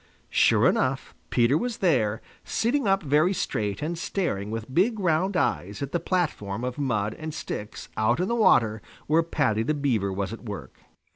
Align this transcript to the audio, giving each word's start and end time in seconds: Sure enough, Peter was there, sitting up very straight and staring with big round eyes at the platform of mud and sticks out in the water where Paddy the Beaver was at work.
Sure 0.31 0.67
enough, 0.67 1.13
Peter 1.29 1.55
was 1.55 1.77
there, 1.77 2.23
sitting 2.43 2.87
up 2.87 3.03
very 3.03 3.33
straight 3.33 3.83
and 3.83 3.99
staring 3.99 4.49
with 4.49 4.73
big 4.73 4.99
round 4.99 5.37
eyes 5.37 5.83
at 5.83 5.91
the 5.91 5.99
platform 5.99 6.63
of 6.63 6.79
mud 6.79 7.13
and 7.19 7.35
sticks 7.35 7.87
out 7.95 8.19
in 8.19 8.27
the 8.27 8.33
water 8.33 8.81
where 9.05 9.21
Paddy 9.21 9.61
the 9.61 9.75
Beaver 9.75 10.11
was 10.11 10.33
at 10.33 10.43
work. 10.43 10.79